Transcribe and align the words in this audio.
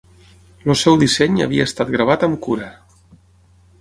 El 0.73 0.77
seu 0.83 0.97
disseny 1.03 1.37
havia 1.47 1.67
estat 1.71 1.93
gravat 1.97 2.27
amb 2.29 2.39
cura. 2.47 2.71